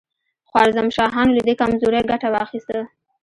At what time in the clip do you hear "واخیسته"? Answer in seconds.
2.31-2.79